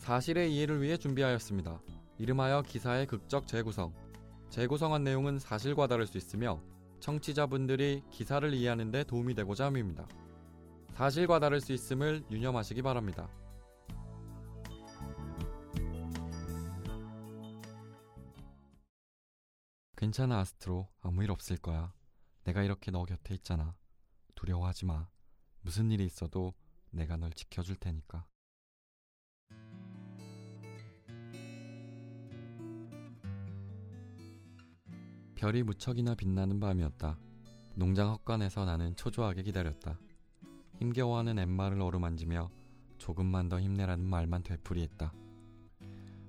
사실의 0.00 0.54
이해를 0.54 0.80
위해 0.80 0.96
준비하였습니다. 0.96 1.78
이름하여 2.16 2.62
기사의 2.62 3.06
극적 3.06 3.46
재구성. 3.46 3.92
재구성한 4.48 5.04
내용은 5.04 5.38
사실과 5.38 5.86
다를 5.86 6.06
수 6.06 6.16
있으며 6.16 6.58
청취자분들이 7.00 8.02
기사를 8.10 8.52
이해하는 8.54 8.90
데 8.90 9.04
도움이 9.04 9.34
되고자 9.34 9.66
함입니다. 9.66 10.08
사실과 10.94 11.38
다를 11.38 11.60
수 11.60 11.74
있음을 11.74 12.24
유념하시기 12.30 12.80
바랍니다. 12.80 13.28
괜찮아 19.96 20.38
아스트로 20.38 20.88
아무 21.02 21.22
일 21.22 21.30
없을 21.30 21.58
거야. 21.58 21.92
내가 22.44 22.62
이렇게 22.62 22.90
너 22.90 23.04
곁에 23.04 23.34
있잖아. 23.34 23.76
두려워하지 24.34 24.86
마. 24.86 25.10
무슨 25.60 25.90
일이 25.90 26.06
있어도 26.06 26.54
내가 26.88 27.18
널 27.18 27.32
지켜줄 27.32 27.76
테니까. 27.76 28.26
별이 35.40 35.62
무척이나 35.62 36.14
빛나는 36.14 36.60
밤이었다. 36.60 37.18
농장 37.74 38.10
헛간에서 38.10 38.66
나는 38.66 38.94
초조하게 38.94 39.42
기다렸다. 39.42 39.98
힘겨워하는 40.80 41.38
엠마를 41.38 41.80
어루만지며 41.80 42.50
조금만 42.98 43.48
더 43.48 43.58
힘내라는 43.58 44.04
말만 44.04 44.42
되풀이했다. 44.42 45.14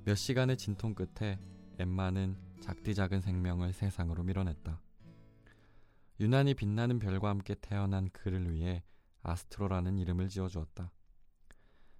몇 0.06 0.16
시간의 0.16 0.56
진통 0.56 0.96
끝에 0.96 1.42
엠마는 1.78 2.38
작디 2.62 2.96
작은 2.96 3.20
생명을 3.20 3.74
세상으로 3.74 4.24
밀어냈다. 4.24 4.82
유난히 6.22 6.54
빛나는 6.54 7.00
별과 7.00 7.28
함께 7.28 7.56
태어난 7.60 8.10
그를 8.12 8.54
위해 8.54 8.82
아스트로라는 9.24 9.98
이름을 9.98 10.30
지어주었다. 10.30 10.90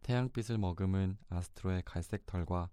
태양빛을 0.04 0.58
머금은 0.58 1.18
아스트로의 1.28 1.84
갈색 1.84 2.26
털과 2.26 2.70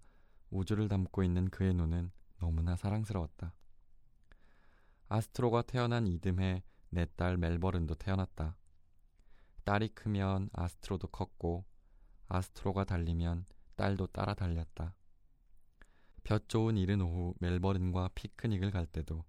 우주를 0.49 0.87
담고 0.87 1.23
있는 1.23 1.49
그의 1.49 1.73
눈은 1.73 2.11
너무나 2.39 2.77
사랑스러웠다. 2.77 3.53
아스트로가 5.09 5.63
태어난 5.63 6.07
이듬해 6.07 6.63
내 6.91 7.05
딸 7.05 7.37
멜버른도 7.37 7.95
태어났다. 7.95 8.55
딸이 9.63 9.89
크면 9.89 10.49
아스트로도 10.53 11.07
컸고 11.07 11.65
아스트로가 12.27 12.83
달리면 12.83 13.45
딸도 13.75 14.07
따라 14.07 14.33
달렸다. 14.33 14.95
볕 16.23 16.47
좋은 16.47 16.77
이른 16.77 17.01
오후 17.01 17.33
멜버른과 17.39 18.09
피크닉을 18.15 18.71
갈 18.71 18.85
때도 18.85 19.23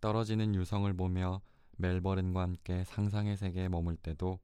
떨어지는 0.00 0.54
유성을 0.54 0.92
보며 0.94 1.40
멜버른과 1.78 2.42
함께 2.42 2.84
상상의 2.84 3.36
세계에 3.36 3.68
머물 3.68 3.96
때도 3.96 4.40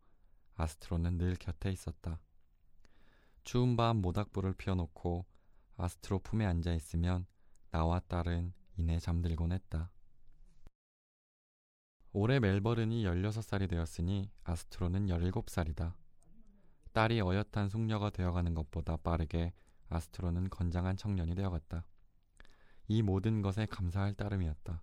아스트로는 0.56 1.18
늘 1.18 1.36
곁에 1.36 1.70
있었다. 1.70 2.20
추운 3.42 3.76
밤 3.76 3.98
모닥불을 3.98 4.54
피워놓고 4.54 5.26
아스트로 5.76 6.20
품에 6.20 6.46
앉아 6.46 6.72
있으면 6.72 7.26
나와 7.70 8.00
딸은 8.00 8.54
이내 8.76 8.98
잠들곤 8.98 9.52
했다. 9.52 9.90
올해 12.16 12.38
멜버른이 12.38 13.04
16살이 13.04 13.68
되었으니 13.68 14.30
아스트로는 14.44 15.08
17살이다. 15.08 15.94
딸이 16.92 17.20
어엿한 17.20 17.68
숙녀가 17.68 18.10
되어가는 18.10 18.54
것보다 18.54 18.96
빠르게 18.96 19.52
아스트로는 19.88 20.48
건장한 20.48 20.96
청년이 20.96 21.34
되어갔다. 21.34 21.84
이 22.86 23.02
모든 23.02 23.42
것에 23.42 23.66
감사할 23.66 24.14
따름이었다. 24.14 24.80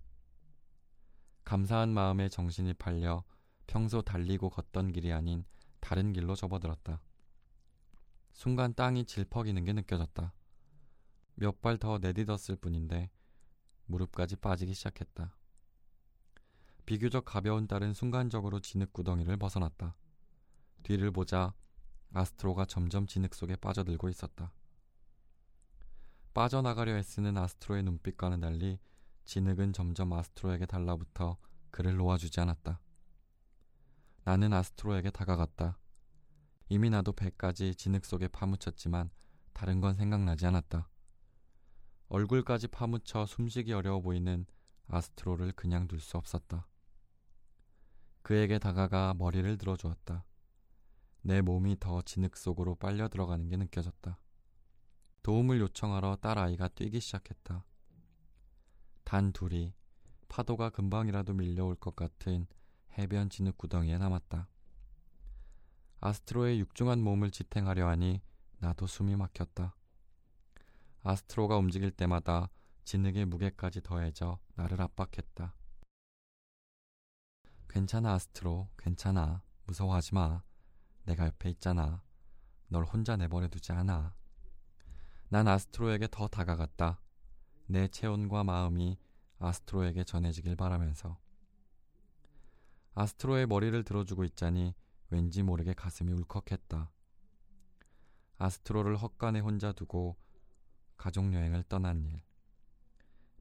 감사한 1.45 1.93
마음에 1.93 2.27
정신이 2.27 2.73
팔려 2.73 3.23
평소 3.65 4.01
달리고 4.01 4.49
걷던 4.49 4.91
길이 4.91 5.13
아닌 5.13 5.45
다른 5.79 6.11
길로 6.11 6.35
접어들었다. 6.35 7.01
순간 8.33 8.73
땅이 8.73 9.05
질퍽이는 9.05 9.63
게 9.63 9.71
느껴졌다. 9.71 10.33
몇 11.35 11.61
발 11.61 11.77
더 11.77 11.97
내딛었을 11.97 12.57
뿐인데 12.57 13.09
무릎까지 13.85 14.35
빠지기 14.35 14.73
시작했다. 14.73 15.33
비교적 16.85 17.25
가벼운 17.25 17.67
딸은 17.67 17.93
순간적으로 17.93 18.59
진흙 18.59 18.93
구덩이를 18.93 19.37
벗어났다. 19.37 19.95
뒤를 20.83 21.11
보자 21.11 21.53
아스트로가 22.13 22.65
점점 22.65 23.07
진흙 23.07 23.33
속에 23.33 23.55
빠져들고 23.55 24.09
있었다. 24.09 24.51
빠져나가려 26.33 26.95
애쓰는 26.97 27.37
아스트로의 27.37 27.83
눈빛과는 27.83 28.39
달리 28.39 28.79
진흙은 29.25 29.73
점점 29.73 30.13
아스트로에게 30.13 30.65
달라붙어 30.65 31.37
그를 31.69 31.95
놓아주지 31.95 32.39
않았다. 32.39 32.79
나는 34.23 34.53
아스트로에게 34.53 35.11
다가갔다. 35.11 35.77
이미 36.69 36.89
나도 36.89 37.13
배까지 37.13 37.75
진흙 37.75 38.05
속에 38.05 38.27
파묻혔지만 38.27 39.09
다른 39.53 39.81
건 39.81 39.93
생각나지 39.93 40.45
않았다. 40.45 40.89
얼굴까지 42.07 42.67
파묻혀 42.67 43.25
숨쉬기 43.25 43.73
어려워 43.73 44.01
보이는 44.01 44.45
아스트로를 44.87 45.51
그냥 45.53 45.87
둘 45.87 45.99
수 45.99 46.17
없었다. 46.17 46.67
그에게 48.21 48.59
다가가 48.59 49.13
머리를 49.17 49.57
들어주었다. 49.57 50.25
내 51.21 51.41
몸이 51.41 51.77
더 51.79 52.01
진흙 52.01 52.35
속으로 52.37 52.75
빨려 52.75 53.07
들어가는 53.07 53.47
게 53.47 53.57
느껴졌다. 53.57 54.19
도움을 55.23 55.59
요청하러 55.59 56.17
딸아이가 56.17 56.69
뛰기 56.69 56.99
시작했다. 56.99 57.65
단 59.03 59.31
둘이 59.31 59.73
파도가 60.29 60.69
금방이라도 60.69 61.33
밀려올 61.33 61.75
것 61.75 61.95
같은 61.95 62.47
해변 62.97 63.29
진흙 63.29 63.57
구덩이에 63.57 63.97
남았다. 63.97 64.47
아스트로의 65.99 66.59
육중한 66.59 67.01
몸을 67.03 67.29
지탱하려 67.31 67.87
하니 67.87 68.21
나도 68.57 68.87
숨이 68.87 69.15
막혔다. 69.15 69.75
아스트로가 71.03 71.57
움직일 71.57 71.91
때마다 71.91 72.49
진흙의 72.83 73.25
무게까지 73.25 73.81
더해져 73.81 74.39
나를 74.55 74.81
압박했다. 74.81 75.55
괜찮아, 77.69 78.13
아스트로. 78.13 78.69
괜찮아. 78.77 79.43
무서워하지 79.65 80.13
마. 80.15 80.43
내가 81.05 81.25
옆에 81.25 81.49
있잖아. 81.51 82.03
널 82.67 82.83
혼자 82.83 83.15
내버려 83.15 83.47
두지 83.47 83.71
않아. 83.71 84.13
난 85.29 85.47
아스트로에게 85.47 86.09
더 86.11 86.27
다가갔다. 86.27 86.99
내 87.67 87.87
체온과 87.87 88.43
마음이 88.43 88.97
아스트로에게 89.39 90.03
전해지길 90.03 90.55
바라면서. 90.55 91.17
아스트로의 92.93 93.47
머리를 93.47 93.81
들어주고 93.83 94.25
있자니 94.25 94.75
왠지 95.09 95.43
모르게 95.43 95.73
가슴이 95.73 96.11
울컥했다. 96.11 96.91
아스트로를 98.37 98.97
헛간에 98.97 99.39
혼자 99.39 99.71
두고 99.71 100.17
가족여행을 100.97 101.63
떠난 101.69 102.03
일. 102.03 102.21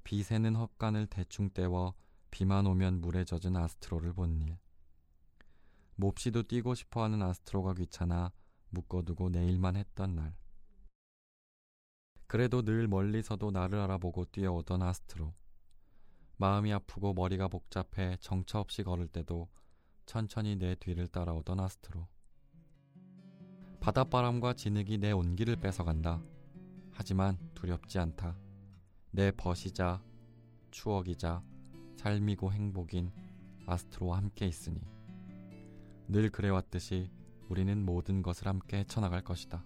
비 0.05 0.23
새는 0.23 0.57
헛간을 0.57 1.07
대충 1.07 1.51
떼워 1.51 1.95
비만 2.31 2.67
오면 2.67 3.01
물에 3.01 3.25
젖은 3.25 3.57
아스트로를 3.57 4.13
본 4.13 4.41
일. 4.41 4.59
몹시도 5.97 6.45
뛰고 6.45 6.75
싶어 6.75 7.03
하는 7.03 7.23
아스트로가 7.23 7.75
귀찮아 7.75 8.33
묶어두고 8.71 9.31
내일만 9.31 9.77
했던 9.77 10.15
날. 10.15 10.35
그래도 12.27 12.63
늘 12.63 12.87
멀리서도 12.87 13.51
나를 13.51 13.79
알아보고 13.81 14.27
뛰어오던 14.27 14.83
아스트로. 14.83 15.35
마음이 16.37 16.73
아프고 16.73 17.13
머리가 17.13 17.49
복잡해 17.49 18.17
정처 18.21 18.61
없이 18.61 18.83
걸을 18.83 19.09
때도 19.09 19.49
천천히 20.07 20.57
내 20.57 20.75
뒤를 20.77 21.09
따라오던 21.09 21.61
아스트로. 21.61 22.07
바닷바람과 23.81 24.55
진흙이 24.55 24.99
내 24.99 25.13
온기를 25.13 25.57
뺏어간다. 25.57 26.23
하지만 26.93 27.39
두렵지 27.55 27.99
않다. 27.99 28.39
내 29.13 29.33
벗이자 29.33 30.03
추억이자 30.71 31.43
삶이고 31.97 32.53
행복인 32.53 33.11
아스트로와 33.67 34.19
함께 34.19 34.47
있으니 34.47 34.81
늘 36.07 36.31
그래왔듯이 36.31 37.11
우리는 37.49 37.85
모든 37.85 38.23
것을 38.23 38.47
함께 38.47 38.79
헤쳐나갈 38.79 39.23
것이다. 39.23 39.65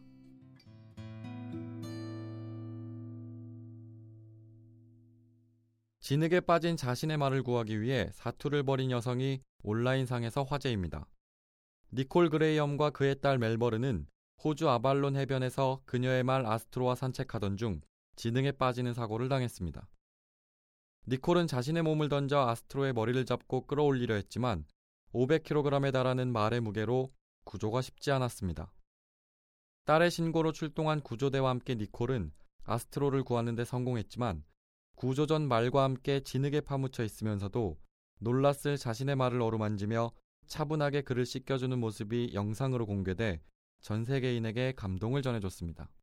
진흙에 6.00 6.40
빠진 6.40 6.76
자신의 6.76 7.16
말을 7.18 7.42
구하기 7.42 7.80
위해 7.80 8.10
사투를 8.12 8.62
벌인 8.62 8.90
여성이 8.90 9.40
온라인상에서 9.62 10.42
화제입니다. 10.42 11.06
니콜 11.92 12.30
그레이엄과 12.30 12.90
그의 12.90 13.20
딸 13.20 13.38
멜버르는 13.38 14.06
호주 14.42 14.68
아발론 14.68 15.16
해변에서 15.16 15.80
그녀의 15.84 16.22
말 16.24 16.44
아스트로와 16.44 16.94
산책하던 16.94 17.56
중 17.56 17.80
지능에 18.16 18.52
빠지는 18.52 18.94
사고를 18.94 19.28
당했습니다. 19.28 19.88
니콜은 21.06 21.46
자신의 21.46 21.82
몸을 21.82 22.08
던져 22.08 22.46
아스트로의 22.48 22.92
머리를 22.92 23.24
잡고 23.26 23.66
끌어올리려 23.66 24.14
했지만 24.14 24.64
500kg에 25.12 25.92
달하는 25.92 26.32
말의 26.32 26.60
무게로 26.60 27.12
구조가 27.44 27.82
쉽지 27.82 28.10
않았습니다. 28.10 28.72
딸의 29.84 30.10
신고로 30.10 30.52
출동한 30.52 31.00
구조대와 31.02 31.50
함께 31.50 31.74
니콜은 31.74 32.32
아스트로를 32.64 33.22
구하는 33.22 33.54
데 33.54 33.64
성공했지만 33.64 34.42
구조 34.96 35.26
전 35.26 35.46
말과 35.46 35.84
함께 35.84 36.20
진흙에 36.20 36.62
파묻혀 36.62 37.04
있으면서도 37.04 37.78
놀랐을 38.20 38.78
자신의 38.78 39.16
말을 39.16 39.42
어루만지며 39.42 40.10
차분하게 40.46 41.02
그를 41.02 41.26
씻겨주는 41.26 41.78
모습이 41.78 42.30
영상으로 42.32 42.86
공개돼 42.86 43.40
전 43.80 44.04
세계인에게 44.04 44.72
감동을 44.76 45.20
전해줬습니다. 45.20 45.90